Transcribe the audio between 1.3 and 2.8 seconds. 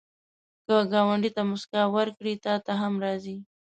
ته مسکا ورکړې، تا ته